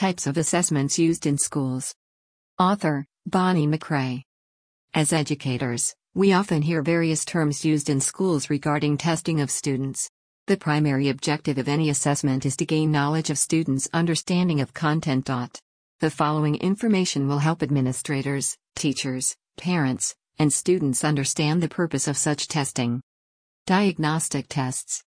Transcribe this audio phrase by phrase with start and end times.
[0.00, 1.94] Types of assessments used in schools.
[2.58, 4.22] Author Bonnie McCrae.
[4.94, 10.08] As educators, we often hear various terms used in schools regarding testing of students.
[10.46, 15.28] The primary objective of any assessment is to gain knowledge of students' understanding of content.
[16.00, 22.48] The following information will help administrators, teachers, parents, and students understand the purpose of such
[22.48, 23.02] testing.
[23.66, 25.04] Diagnostic tests.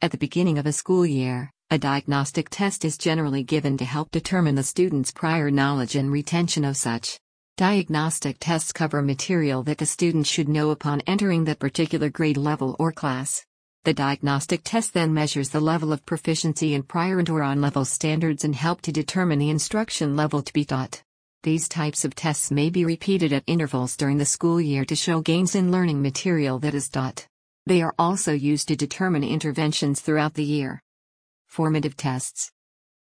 [0.00, 4.10] At the beginning of a school year, a diagnostic test is generally given to help
[4.10, 7.18] determine the student's prior knowledge and retention of such.
[7.56, 12.76] Diagnostic tests cover material that the student should know upon entering that particular grade level
[12.78, 13.46] or class.
[13.84, 17.86] The diagnostic test then measures the level of proficiency in prior and or on level
[17.86, 21.02] standards and help to determine the instruction level to be taught.
[21.42, 25.22] These types of tests may be repeated at intervals during the school year to show
[25.22, 27.26] gains in learning material that is taught.
[27.64, 30.82] They are also used to determine interventions throughout the year.
[31.52, 32.50] Formative tests.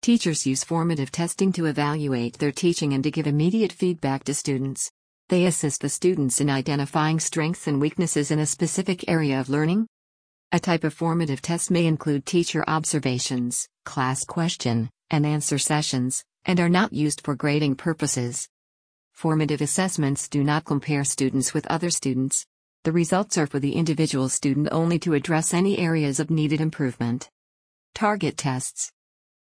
[0.00, 4.90] Teachers use formative testing to evaluate their teaching and to give immediate feedback to students.
[5.28, 9.88] They assist the students in identifying strengths and weaknesses in a specific area of learning.
[10.52, 16.58] A type of formative test may include teacher observations, class question, and answer sessions, and
[16.60, 18.48] are not used for grading purposes.
[19.12, 22.46] Formative assessments do not compare students with other students,
[22.84, 27.28] the results are for the individual student only to address any areas of needed improvement.
[27.94, 28.90] Target tests.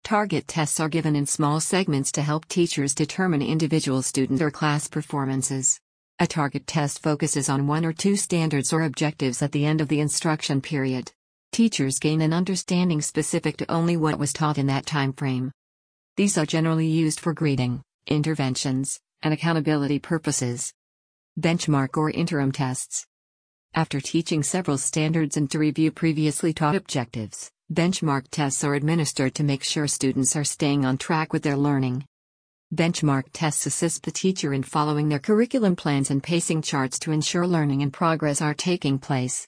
[0.04, 4.88] Target tests are given in small segments to help teachers determine individual student or class
[4.88, 5.78] performances.
[6.18, 9.88] A target test focuses on one or two standards or objectives at the end of
[9.88, 11.12] the instruction period.
[11.52, 15.52] Teachers gain an understanding specific to only what was taught in that time frame.
[16.16, 20.72] These are generally used for grading, interventions, and accountability purposes.
[21.38, 23.06] Benchmark or interim tests.
[23.74, 29.44] After teaching several standards and to review previously taught objectives, benchmark tests are administered to
[29.44, 32.02] make sure students are staying on track with their learning.
[32.74, 37.46] Benchmark tests assist the teacher in following their curriculum plans and pacing charts to ensure
[37.46, 39.46] learning and progress are taking place.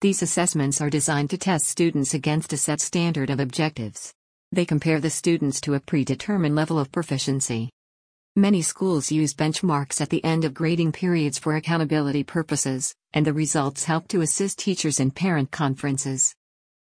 [0.00, 4.14] These assessments are designed to test students against a set standard of objectives.
[4.52, 7.70] They compare the students to a predetermined level of proficiency.
[8.36, 13.32] Many schools use benchmarks at the end of grading periods for accountability purposes, and the
[13.32, 16.36] results help to assist teachers in parent conferences.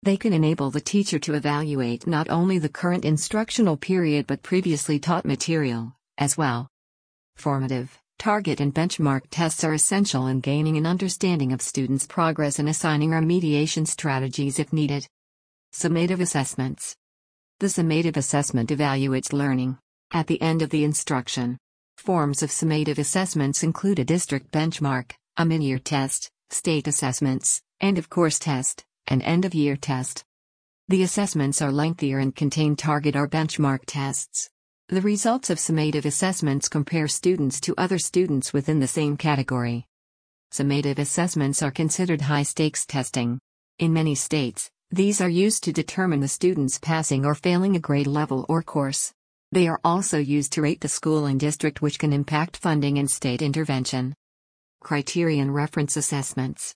[0.04, 4.98] They can enable the teacher to evaluate not only the current instructional period but previously
[4.98, 6.68] taught material, as well.
[7.36, 12.68] Formative, target, and benchmark tests are essential in gaining an understanding of students' progress and
[12.68, 15.06] assigning remediation strategies if needed.
[15.72, 16.96] Summative assessments.
[17.60, 19.78] The summative assessment evaluates learning,
[20.12, 21.60] at the end of the instruction.
[21.98, 28.10] Forms of summative assessments include a district benchmark, a mid-year test, state assessments, and of
[28.10, 30.24] course test, and end-of-year test.
[30.88, 34.50] The assessments are lengthier and contain target or benchmark tests.
[34.88, 39.86] The results of summative assessments compare students to other students within the same category.
[40.52, 43.40] Summative assessments are considered high-stakes testing.
[43.80, 48.08] In many states, these are used to determine the student's passing or failing a grade
[48.08, 49.14] level or course.
[49.54, 53.10] They are also used to rate the school and district, which can impact funding and
[53.10, 54.14] state intervention.
[54.82, 56.76] Criterion reference assessments.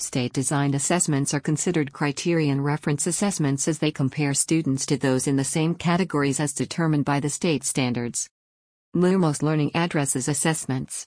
[0.00, 5.36] State designed assessments are considered criterion reference assessments as they compare students to those in
[5.36, 8.26] the same categories as determined by the state standards.
[8.96, 11.06] Lumos Learning Addresses Assessments.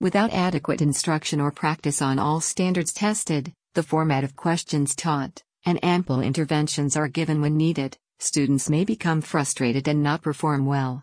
[0.00, 5.84] Without adequate instruction or practice on all standards tested, the format of questions taught, and
[5.84, 11.02] ample interventions are given when needed, students may become frustrated and not perform well.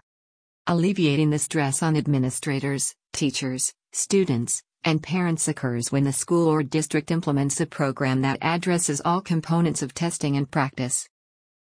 [0.65, 7.11] Alleviating the stress on administrators, teachers, students, and parents occurs when the school or district
[7.11, 11.07] implements a program that addresses all components of testing and practice.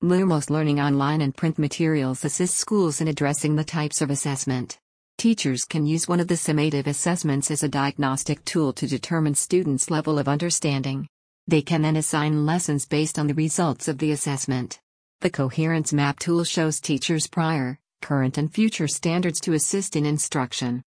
[0.04, 4.78] Lumos Learning Online and print materials assist schools in addressing the types of assessment.
[5.18, 9.90] Teachers can use one of the summative assessments as a diagnostic tool to determine students'
[9.90, 11.08] level of understanding.
[11.48, 14.80] They can then assign lessons based on the results of the assessment.
[15.22, 20.84] The Coherence Map tool shows teachers prior, current, and future standards to assist in instruction.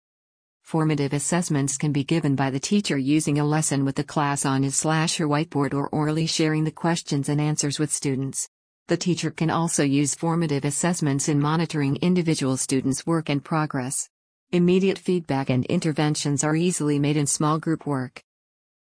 [0.69, 4.65] Formative assessments can be given by the teacher using a lesson with the class on
[4.65, 8.51] his slash her whiteboard or orally sharing the questions and answers with students.
[8.89, 14.11] The teacher can also use formative assessments in monitoring individual students' work and progress.
[14.53, 18.23] Immediate feedback and interventions are easily made in small group work.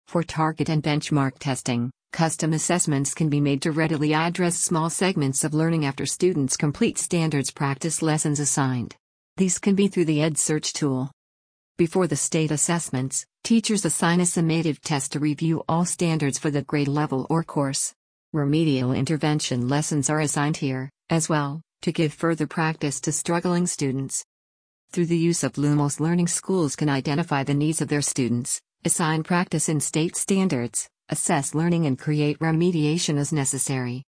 [0.06, 5.43] For target and benchmark testing, Custom assessments can be made to readily address small segments
[5.43, 8.94] of learning after students complete standards practice lessons assigned.
[9.38, 11.11] These can be through the EdSearch tool.
[11.79, 16.63] Before the state assessments, teachers assign a summative test to review all standards for the
[16.63, 17.95] grade level or course.
[18.33, 24.25] Remedial intervention lessons are assigned here, as well, to give further practice to struggling students.
[24.91, 29.23] Through the use of Lumos learning schools can identify the needs of their students, assign
[29.23, 34.03] practice in state standards, assess learning and create remediation as necessary.